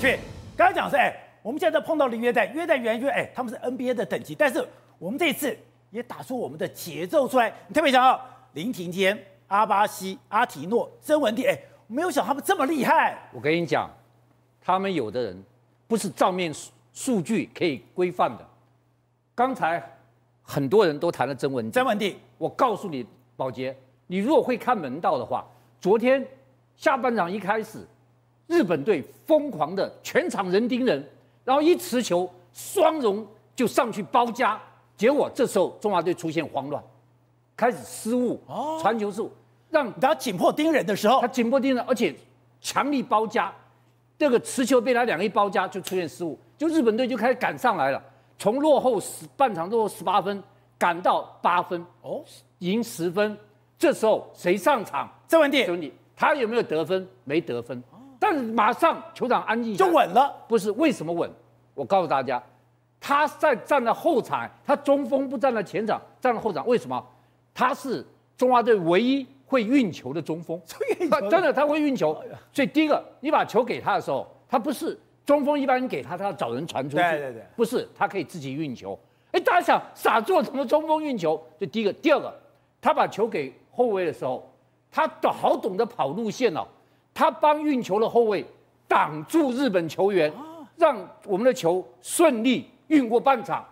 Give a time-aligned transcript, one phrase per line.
[0.00, 0.18] 对，
[0.56, 4.66] 刚才讲是，哎，我们现在碰到了约旦，约旦原来就是，哎，他们是 NBA 的等级，但是
[4.98, 5.54] 我们这一次
[5.90, 7.52] 也打出我们的节奏出来。
[7.68, 8.18] 你特别想到
[8.54, 9.16] 林庭坚、
[9.48, 13.18] 阿巴西、阿提诺、曾文帝，哎，没有想他们这么厉害。
[13.30, 13.90] 我跟你讲，
[14.58, 15.44] 他们有的人
[15.86, 18.48] 不是账面数数据可以规范的。
[19.34, 19.82] 刚才
[20.42, 23.06] 很多人都谈了曾文帝，曾文帝，我告诉你，
[23.36, 23.76] 宝杰，
[24.06, 25.46] 你如果会看门道的话，
[25.78, 26.26] 昨天
[26.74, 27.86] 下半场一开始，
[28.50, 31.08] 日本队疯狂的全场人盯人，
[31.44, 34.60] 然后一持球，双荣就上去包夹，
[34.96, 36.82] 结果这时候中华队出现慌乱，
[37.56, 38.40] 开始失误，
[38.80, 39.30] 传球失误，
[39.70, 42.12] 让他紧迫盯人的时候，他紧迫盯人，而且
[42.60, 43.54] 强力包夹，
[44.18, 48.02] 这个持球被他两个一包夹就出现失误，就日本队就开始赶上来了。
[48.36, 50.42] 从落后十半场落后十八分
[50.76, 52.24] 赶到八分哦，
[52.58, 53.38] 赢十分。
[53.78, 55.08] 这时候谁上场？
[55.28, 57.06] 郑文帝，兄弟，他有没有得分？
[57.22, 57.80] 没得分。
[58.30, 60.32] 但是马上球场安静，就稳了。
[60.46, 61.28] 不是为什么稳？
[61.74, 62.40] 我告诉大家，
[63.00, 66.64] 他在站在后场，他中锋不站在前场，站在后场。
[66.64, 67.04] 为什么？
[67.52, 70.60] 他是中华队唯一会运球的中锋。
[71.10, 72.14] 他真的他会运球。
[72.52, 74.96] 所以第一个，你把球给他的时候，他不是。
[75.26, 77.02] 中锋一般人给他，他要找人传出去。
[77.02, 78.98] 对对对，不是他可以自己运球。
[79.32, 81.40] 哎，大家想傻做什么中锋运球？
[81.58, 82.32] 这第一个，第二个，
[82.80, 84.48] 他把球给后卫的时候，
[84.90, 86.66] 他好懂得跑路线哦。
[87.20, 88.42] 他帮运球的后卫
[88.88, 90.32] 挡住日本球员，
[90.76, 90.96] 让
[91.26, 93.62] 我们的球顺利运过半场。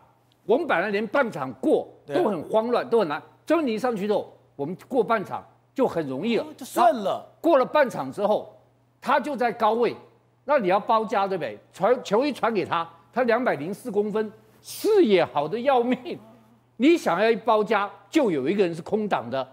[0.45, 3.23] 我们本来连半场过都很慌乱，都很难。
[3.47, 5.43] 曾文帝上去之后，我们过半场
[5.75, 7.27] 就很容易了，就顺了。
[7.41, 8.55] 过了半场之后，
[9.01, 9.97] 他就在高位。
[10.45, 11.59] 那你要包夹对不对？
[11.73, 16.19] 传球一传给他，他两百零四公分，视野好的要命。
[16.77, 19.49] 你想要一包夹，就有一个人是空挡的。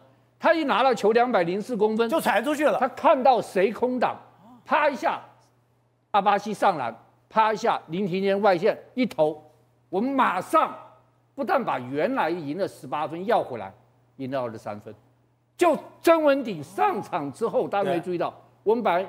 [0.45, 2.77] 他一拿到球两百零四公分，就踩出去了。
[2.77, 4.15] 他看到谁空档，
[4.63, 5.19] 啪一下，
[6.11, 6.95] 阿巴西上篮，
[7.27, 9.41] 啪一下，林庭坚外线一投，
[9.89, 10.71] 我们马上
[11.33, 13.73] 不但把原来赢了十八分要回来，
[14.17, 14.93] 赢了二十三分。
[15.57, 18.31] 就曾文鼎上场之后，大家没注意到，
[18.61, 19.03] 我们把。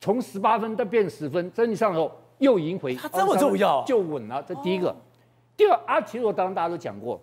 [0.00, 4.40] 从十八分再变十分，真的上后又赢回，他这么重要，就稳了。
[4.44, 4.94] 这第一个，
[5.56, 7.20] 第二，阿奇洛当然大家都讲过，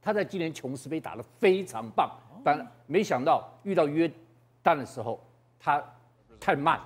[0.00, 2.10] 他在今年琼斯杯打得非常棒，
[2.44, 4.10] 但没想到遇到约
[4.62, 5.20] 旦的时候，
[5.58, 5.82] 他
[6.40, 6.80] 太慢，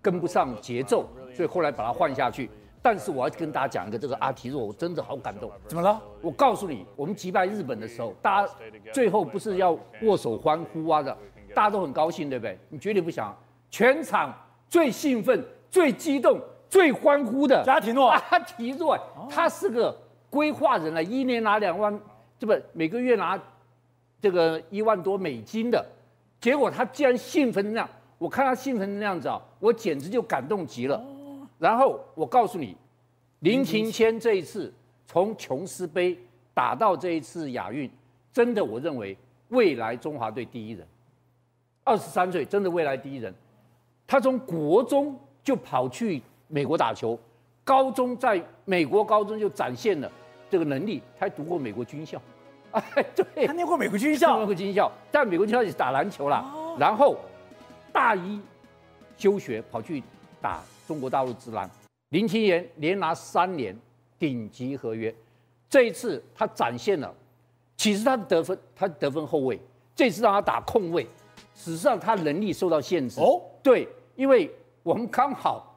[0.00, 2.50] 跟不上节奏，所以后来把他换下去。
[2.80, 5.50] 但是我要跟大家讲一个，这个阿提诺我真的好感动。
[5.68, 6.00] 怎么了？
[6.20, 8.52] 我告诉你，我们击败日本的时候，大家
[8.92, 11.16] 最后不是要握手欢呼啊的，
[11.54, 12.58] 大家都很高兴，对不对？
[12.70, 13.36] 你绝对不想
[13.70, 14.34] 全场。
[14.68, 19.94] 最兴奋、最激动、最欢呼的阿提诺，阿提诺，他是个
[20.30, 22.00] 规划人了，一年拿两万，
[22.38, 23.38] 这不每个月拿
[24.22, 25.84] 这个一万多美金的，
[26.40, 31.04] 结果他竟然兴奋那样，我看他兴奋那样子啊，我简直就感动极了。
[31.58, 32.76] 然后我告诉你，
[33.40, 34.72] 林庭谦这一次
[35.06, 36.16] 从琼斯杯
[36.54, 37.90] 打到这一次亚运，
[38.32, 39.16] 真的我认为
[39.48, 40.86] 未来中华队第一人，
[41.82, 43.34] 二十三岁，真的未来第一人。
[44.06, 47.18] 他从国中就跑去美国打球，
[47.64, 50.08] 高中在美国高中就展现了
[50.48, 52.22] 这个能力，他还读过美国军校，
[52.72, 56.44] 哎，对，他念过美国军校，美国军校，在美国军校也是打篮球啦。
[56.78, 57.16] 然后
[57.92, 58.40] 大一
[59.16, 60.02] 休学跑去
[60.40, 61.70] 打中国大陆职篮，
[62.08, 63.76] 林庭坚连拿三年
[64.18, 65.14] 顶级合约，
[65.68, 67.14] 这一次他展现了，
[67.76, 69.60] 其实他的得分，他得分后卫，
[69.94, 71.04] 这次让他打控卫，
[71.54, 73.20] 事实上他能力受到限制。
[73.20, 73.88] 哦，对。
[74.14, 75.74] 因为我们刚好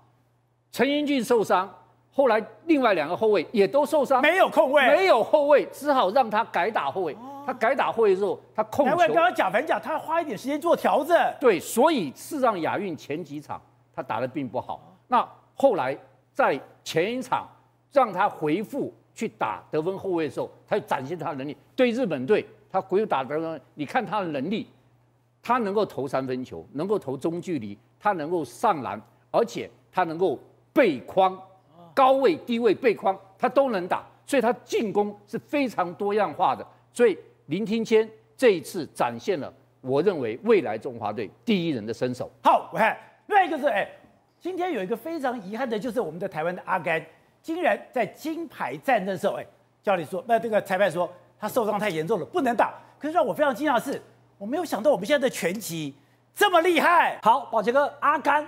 [0.69, 1.73] 陈英俊受伤，
[2.17, 7.15] 后来另外两个后卫也都受伤，没有控卫，没有后卫，只好让他改打后卫。
[7.45, 8.95] 他改打后卫之后，他控球。
[8.95, 11.15] 刚刚贾凡讲，他花一点时间做调整。
[11.41, 13.61] 对，所以事实上亚运前几场
[13.93, 14.79] 他打的并不好。
[15.09, 15.95] 那后来
[16.31, 17.45] 在前一场
[17.91, 21.55] 让他回复去打得分后卫的时候，他就展现他的能力。
[21.75, 24.65] 对日本队，他回复打得分，你看他的能力，
[25.43, 27.77] 他能够投三分球，能够投中距离。
[27.99, 29.01] 他能够上篮，
[29.31, 30.39] 而且他能够
[30.71, 31.35] 背筐，
[31.95, 36.63] 高位、低位背筐，他都能打，所以他进攻是非常多样化的。
[36.93, 38.07] 所以林庭谦
[38.37, 39.51] 这一次展现了，
[39.81, 42.29] 我认为未来中华队第一人的身手。
[42.43, 42.95] 好，我看
[43.27, 43.89] 另外一个是，哎，
[44.39, 47.03] 今天有一个非常遗憾的，就是我们的台湾的阿甘，
[47.41, 49.45] 竟然在金牌战的时候，哎，
[49.81, 51.09] 教练说，那这个裁判说
[51.39, 52.73] 他受伤太严重了，不能打。
[52.99, 54.01] 可是让我非常惊讶的是，
[54.37, 55.95] 我没有想到我们现在的拳击。
[56.33, 58.45] 这么厉害，好，宝杰哥，阿甘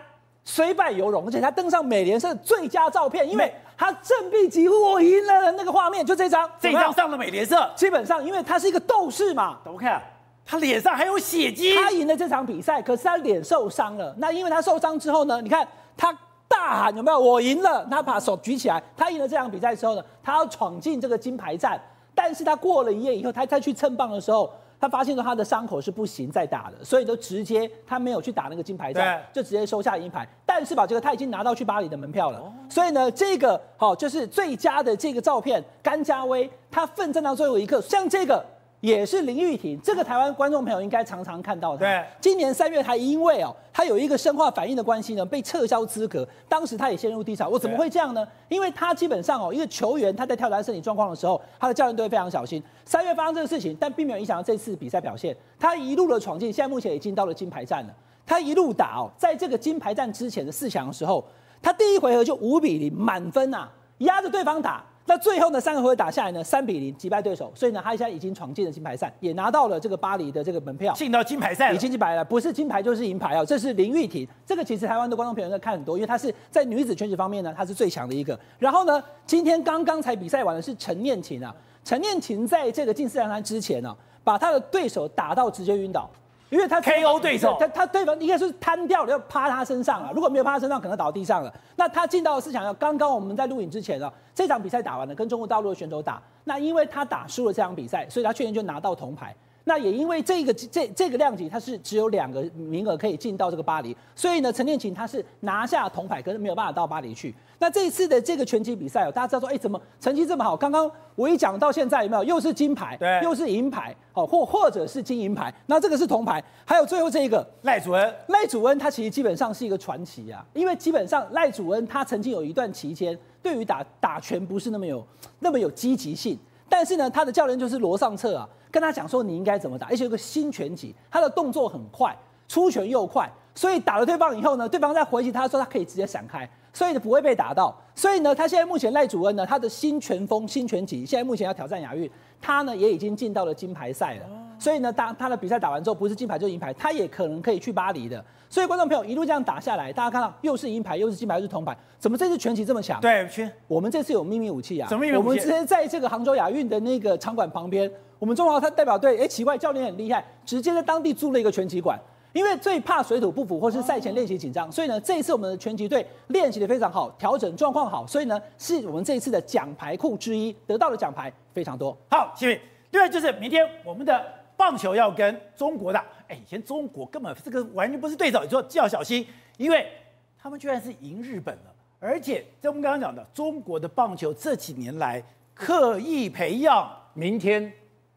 [0.48, 7.70] 虽败犹荣，而且他登上美联社最佳照片，因为他振臂疾呼，我赢了那个画面，就这张，这张上了美联社。
[7.76, 10.02] 基本上，因为他是一个斗士嘛，怎么看？
[10.46, 11.76] 他脸上还有血迹。
[11.76, 14.16] 他赢了这场比赛，可是他脸受伤了。
[14.20, 15.68] 那因为他受伤之后呢，你看
[15.98, 16.18] 他
[16.48, 17.20] 大喊有没有？
[17.20, 17.86] 我赢了！
[17.92, 21.78] 他把手举起来，他赢了这场比赛之后呢，他要闯进这个金牌战。
[22.16, 24.50] 但是他过了一夜以后，他再去称棒的时候，
[24.80, 30.28] 他发现说他的伤口是不行再打的，所以就直接他没有去打那个金牌战，就直接收下银牌。
[30.46, 38.44] 但是把，这个他已经拿到去巴黎的门票了，所以呢，这个好就是最佳的这个照片，甘家威他奋战到最后一刻，像这个。
[38.80, 41.80] 也是林玉婷，这个台湾观众朋友应该常常看到的。
[41.80, 46.28] 对，今年三月还因为哦，他有一个生化反应的关系呢，被撤销资格。
[46.48, 47.50] 当时他也陷入低潮。
[47.50, 48.28] 我怎么会这样呢？
[48.50, 52.62] 因为他基本上哦，一个球员他在跳台身体状况的时候，他的教练都会非常小心。
[52.86, 55.36] 三月发生这个事情，但并没有影响到这次比赛表现。
[55.58, 57.94] 他一路的闯进，现在目前已经到了金牌战了。
[58.28, 61.26] 他一路打哦，在这个金牌战之前的四强的时候，
[61.64, 63.68] 他第一回合就五比零满分啊，
[64.00, 64.86] 压着对方打。
[65.10, 73.46] 那最后呢，三个回合打下来呢，三比零击败对手，所以呢，他现在已经闯进了金牌赛，也拿到了这个巴黎的这个门票，进到金牌赛，已经金牌了，不是金牌就是银牌哦。
[73.46, 78.38] 这是林玉婷，这个其实台湾的观众朋友在看很多，因为她是在女子拳击方面呢，她是最强的一个。
[78.60, 81.56] 然后呢，今天刚刚才比赛完的是陈念琴啊，
[81.86, 83.96] 陈念琴在这个进四强赛之前呢、啊，
[84.26, 86.10] 把他的对手打到直接晕倒。
[86.50, 90.12] 因为他 KO 对手，他他对方应该是瘫掉了，要趴他身上啊。
[90.14, 91.54] 如果没有趴他身上，可能倒地上了。
[91.76, 96.22] 那他进到了四强，要刚刚我们在录影之前啊，这场比赛打完了，跟中国大陆的选手打。
[96.46, 99.36] 那因为他打输了这场比赛，所以他去年就拿到铜牌。
[99.68, 107.36] 那也因为这个这这个量级，它是只有两个名额可以进到这个巴黎，所以呢，陈念琴他是拿下铜牌，可是没有办法到巴黎去。
[107.60, 110.56] 那这一次的这个拳击比赛哦，大家知道说，哎，怎么成绩这么好？
[110.56, 112.24] 刚刚我一讲到现在有没有？
[112.24, 115.54] 又是金牌，对，又是银牌，哦，或或者是金银牌。
[115.66, 125.06] 那这个是铜牌，还有最后这一个赖祖恩，赖祖恩他其实基本上是一个传奇啊，因为基本上赖祖恩他曾经有一段期间对于打打拳不是那么有
[125.40, 126.40] 那么有积极性。
[126.70, 132.16] 但是呢，他的教练就是罗尚策啊，跟他讲说你应该怎么打，而且有个新拳击，他的动作很快，
[132.48, 137.76] 出拳又快，所以打了对方以后呢，对方在回击他的时候，他可以直接闪开，所以不会被打到。
[137.98, 142.08] 所以呢，他现在目前赖祖恩呢，他的新拳风、新拳击，现在目前要挑战亚运，
[142.40, 144.22] 他呢也已经进到了金牌赛了。
[144.60, 148.24] 所以呢，当他的比赛打完之后，不是金牌就是银牌，他也可能可以去巴黎的。
[148.52, 153.02] 所以观众朋友一路这样打下来，大家看到又是银牌，又是金牌，又是铜牌，怎么这次拳击这么强？
[153.02, 154.88] 对，拳我们这次有秘密武器啊！
[154.88, 155.26] 什么秘密武器？
[155.26, 162.00] 我们直接在这个杭州亚运的那个场馆旁边，我们中华他代表队，哎，奇怪，教练很厉害，直接在当地租了一个拳击馆。
[162.34, 171.98] 因为最怕水土不服或是赛前练习紧张，所以呢，这一次我们的拳击队练习的非常好，调整状况好，所以呢，是我们这一次的奖牌库之一，得到的奖牌非常多。
[172.10, 172.62] 好，谢谢。
[172.92, 174.38] 另外就是明天我们的。
[174.58, 179.24] 棒球要跟中国的，哎，以前中国根本这个完全不是对手，你说就要小心，
[179.58, 179.88] 因为
[180.36, 185.24] 他们居然是赢日本了，而且在我们刚刚讲的，中国的棒球这几年来
[185.54, 186.92] 刻意培养。
[187.14, 187.72] 明天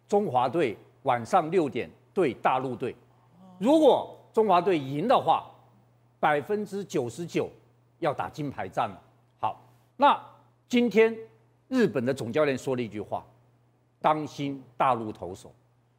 [0.09, 2.97] 中华队晚上六点对大陆队，
[3.61, 5.45] 如果中华队赢的话，
[6.19, 7.47] 百分之九十九
[7.99, 8.99] 要打金牌战了。
[9.39, 9.61] 好，
[9.99, 10.19] 那
[10.67, 11.15] 今天
[11.69, 13.23] 日本的总教练说了一句话，
[14.01, 15.53] 当心大陆投手。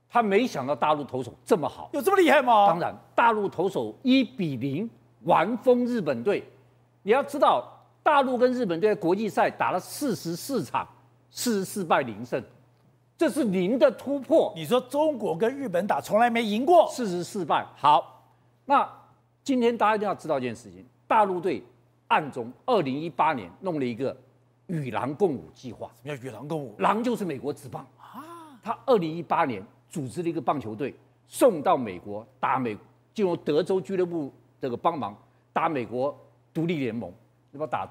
[0.09, 2.65] 他没想到大陆投手这么好，有这么厉害吗？
[2.65, 4.89] 当然，大陆投手一比零
[5.25, 6.43] 完封日本队。
[7.03, 7.63] 你要知道，
[8.01, 10.87] 大陆跟日本队在国际赛打了四十四场，
[11.29, 12.43] 四十四败零胜，
[13.21, 14.51] 这是零的突破。
[14.55, 17.63] 你说中国跟日本打从来没赢过，四十四败。
[17.75, 18.25] 好，
[18.65, 18.89] 那
[19.43, 21.61] 今天大家一定要知道一件事情：大陆队
[22.07, 24.17] 暗中二零一八年弄了一个
[24.65, 25.91] 与狼共舞计划。
[26.01, 26.73] 什么叫与狼共舞？
[26.79, 28.57] 狼就是美国职棒啊。
[28.63, 29.63] 他二零一八年。
[29.91, 30.95] 组织了一个棒球队，
[31.27, 32.77] 送到美国打美，
[33.13, 35.13] 进入德州俱乐部这个帮忙
[35.51, 36.17] 打美国
[36.53, 37.13] 独立联盟，
[37.51, 37.85] 那么打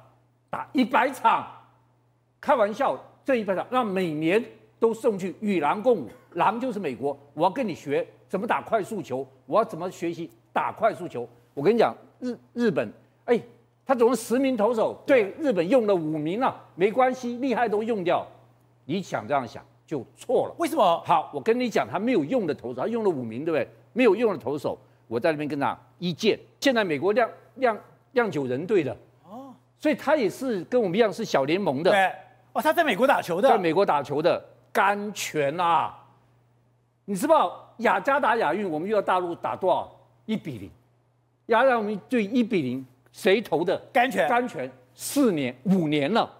[0.48, 1.46] 打一百场，
[2.40, 4.42] 开玩笑，这一百场让每年
[4.80, 11.28] 都送去与狼共舞，狼就是美国，我要跟你学怎么打快速球，我要怎么学习打快速球。
[11.54, 12.92] 我跟你讲，日日本，
[13.26, 13.40] 哎，
[13.86, 18.26] 他总共十名投手，对日本用了五名啊，没关系，厉害都用掉，
[18.86, 19.62] 你想这样想。
[19.86, 21.02] 就错了，为什么？
[21.04, 23.68] 好，我跟你讲，他没有用的投手，他用了五名，对不对？
[23.92, 26.38] 没有用的投手，我在那边跟他一见。
[26.60, 27.76] 现在美国酿酿
[28.12, 28.96] 酿酒人队的
[29.28, 31.90] 哦，所以他也是跟我们一样是小联盟的。
[31.90, 32.08] 对，
[32.52, 34.40] 哦，他在美国打球的，在美国打球的
[34.72, 35.96] 甘泉啊！
[37.04, 39.90] 你知道雅加达亚运我们遇到大陆打多少？
[40.26, 40.70] 一比零。
[41.46, 43.76] 雅加达我们对一比零，谁投的？
[43.92, 44.28] 甘泉。
[44.28, 46.30] 甘泉四年五年了，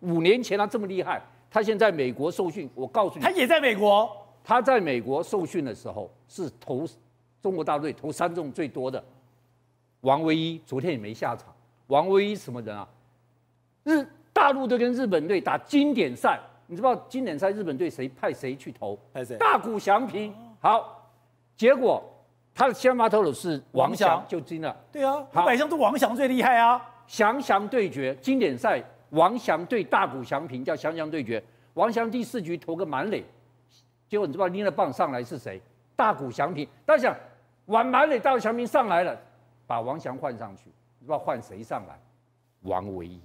[0.00, 1.20] 五年前他这么厉害。
[1.50, 4.10] 他现在美国受训，我告诉你，他也在美国。
[4.42, 6.86] 他在美国受训的时候是投
[7.40, 9.02] 中国大队投三中最多的。
[10.00, 11.54] 王维一昨天也没下场。
[11.86, 12.88] 王维一什么人啊？
[13.84, 18.98] 日大陆队跟日本队打经典赛，你知道经典赛日本队谁派谁去投？
[19.12, 19.36] 派谁？
[19.36, 20.34] 大谷翔平。
[20.60, 21.10] 好，
[21.56, 22.02] 结果
[22.54, 24.74] 他的先发投手是王翔，就进了。
[24.90, 26.80] 对啊，好，百项都王翔最厉害啊。
[27.06, 31.42] 翔翔对决经典赛，王翔对大谷翔平叫翔翔对决。
[31.74, 33.22] 王翔第四局投个满垒，
[34.08, 35.60] 结果你知道拎了棒上来是谁？
[35.94, 36.66] 大谷翔平。
[36.86, 37.16] 大家想，
[37.66, 39.14] 玩满垒，大谷翔平上来了，
[39.66, 41.98] 把王翔换上去，你知道换谁上来？
[42.62, 43.20] 王唯一。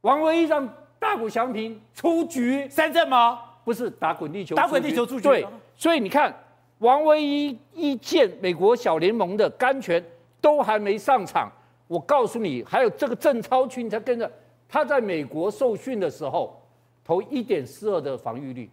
[0.00, 3.40] 王唯一让大谷翔平出局三振吗？
[3.64, 5.28] 不是打滚地球，打滚地球出局。
[5.28, 6.34] 对，所以你看，
[6.78, 10.02] 王威一一见美国小联盟的甘泉
[10.40, 11.50] 都还没上场。
[11.86, 14.30] 我告诉你，还有这个郑超群才跟着
[14.68, 16.62] 他在美国受训的时候，
[17.04, 18.70] 投一点四二的防御率，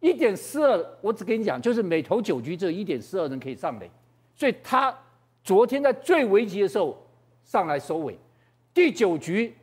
[0.00, 3.90] 一点四二，我只跟你讲，就是每投九局只有一点四二人可以上垒，
[4.34, 4.96] 所以他
[5.44, 6.96] 昨天在最危急的时候
[7.44, 8.18] 上来收尾，
[8.72, 9.54] 第九局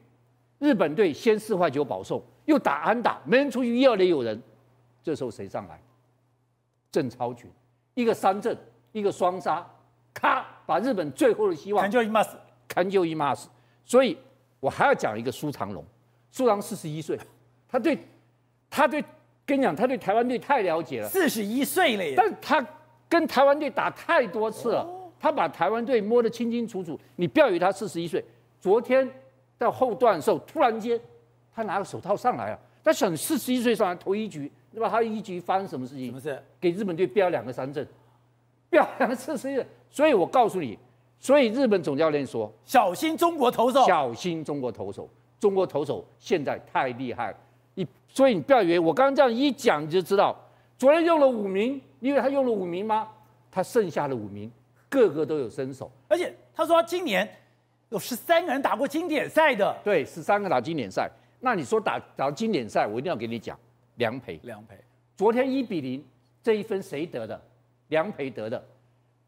[0.63, 4.41] 日本队先四坏九保送，又打安打，没人出去，一二垒有人，
[5.03, 5.77] 这时候谁上来？
[6.89, 7.51] 郑超群，
[7.95, 8.57] 一个三振，
[8.93, 9.69] 一个双杀，
[10.13, 11.83] 咔，把日本最后的希望。
[11.83, 12.01] 砍就
[13.05, 13.49] 一马死，
[13.83, 14.17] 所以
[14.61, 15.83] 我还要讲一个苏长龙。
[16.31, 17.19] 苏长四十一岁，
[17.67, 17.99] 他对，
[18.69, 19.03] 他对，
[19.45, 21.09] 跟你讲，他对台湾队太了解了。
[21.09, 22.65] 四十一岁了耶，但他
[23.09, 24.87] 跟台湾队打太多次了，
[25.19, 26.97] 他把台湾队摸得清清楚楚。
[27.17, 28.23] 你不要以为他四十一岁，
[28.61, 29.07] 昨天
[29.63, 30.99] 到后段的时候，突然间
[31.55, 32.59] 他拿个手套上来了。
[32.83, 34.89] 他想四十一岁上来投一局，对吧？
[34.89, 36.07] 他一局发生什么事情？
[36.07, 36.43] 什么事？
[36.59, 37.87] 给日本队飙两个三振，
[38.69, 39.65] 飙两个四十一岁。
[39.89, 40.77] 所以我告诉你。
[41.17, 45.07] 所以日本总教练说：“小心中国投手，小心中国投手。
[45.39, 47.37] 中国投手现在太厉害了，
[47.75, 50.35] 你所以你不要以为我刚刚这样一讲你就知道。
[50.77, 53.07] 昨天用了五名，你以为他用了五名吗？
[53.49, 54.51] 他剩下的五名
[54.89, 57.25] 个个都有身手，而且他说他今年
[57.93, 59.73] 有十三个人打过经典赛的。
[59.83, 61.07] 对，十三个打经典赛。
[61.39, 63.57] 那你说打打经典赛，我一定要给你讲
[63.95, 64.39] 梁培。
[64.43, 64.75] 梁培，
[65.15, 66.03] 昨天一比零，
[66.41, 67.39] 这一分谁得的？
[67.89, 68.61] 梁培得的。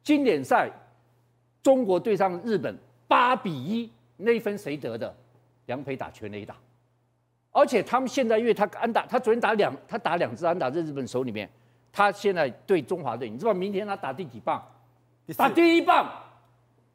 [0.03, 0.69] 经典赛。”
[1.61, 5.11] 中国对上日本八比一，那一分谁得的？
[5.65, 6.55] 梁培打全垒打，
[7.51, 11.49] 而且他们现在因为他安打，他昨天打两，他打两支安打在日本手里面，
[11.91, 14.63] 他现在对中华队，你知道明天他打第几棒？
[15.35, 16.07] 打第一棒，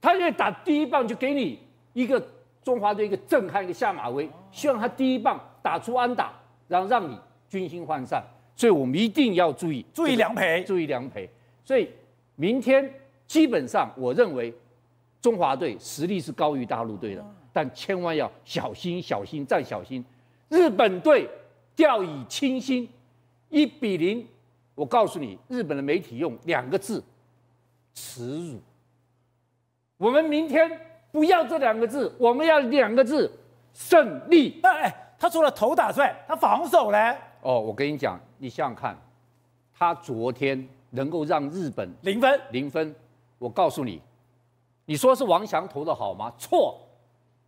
[0.01, 1.59] 他因为打第一棒就给你
[1.93, 2.23] 一个
[2.63, 6.33] 中华队一个震撼一个下马威，希望他第一棒打出安打，
[6.69, 8.23] 然后让你军心涣散，
[8.57, 11.29] 所以我们一定要注意注意良培，注意良培，
[11.65, 11.89] 所以
[12.37, 12.93] 明天。
[13.31, 14.53] 基本上，我认为
[15.23, 20.05] 中华队实力是高于大陆队的，但千万要小心、小心再小心。
[20.49, 21.29] 日本队
[21.77, 22.89] 掉以轻心，
[23.49, 24.27] 一比零。
[24.75, 27.01] 我告诉你，日本的媒体用两个字：
[27.95, 28.61] 耻辱。
[30.01, 30.81] 我们明天
[31.13, 33.31] 不要这两个字，我们要两个字：
[33.75, 34.59] 胜利。
[34.63, 36.99] 哎，他除了投打帅，他防守呢？
[37.43, 38.97] 哦，我跟你讲，你想想看，
[39.77, 42.95] 他昨天能够让日本零分，零分。
[43.39, 44.01] 我告诉你，
[44.87, 46.33] 你说是王翔投的好吗？
[46.39, 46.81] 错，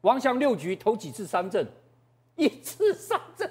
[0.03, 1.67] 王翔六局投几次三振？
[2.37, 3.51] 一次三振，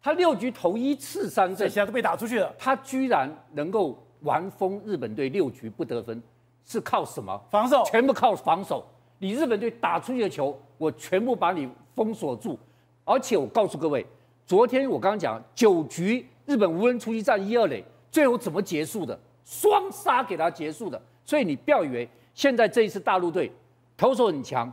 [0.00, 2.50] 他六局投一次三振，现在都被打出去了。
[2.58, 6.22] 他居然能够完封日本队六局不得分，
[6.64, 7.40] 是靠什么？
[7.50, 8.84] 防守，全部靠防守。
[9.18, 12.58] 你日本队打出去的球，我全部把你封锁住。
[13.04, 14.04] 而且我告诉各位，
[14.46, 19.18] 昨天我刚刚讲九局日本无人出击战一二垒，最后怎么结束的？
[19.44, 21.00] 双杀给他结束的。
[21.24, 23.50] 所以你不要以为现在这一次大陆队
[23.96, 24.72] 投手很强，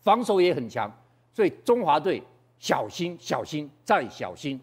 [0.00, 0.90] 防守也很强，
[1.32, 2.22] 所以中华队
[2.58, 4.60] 小心、小心再小心。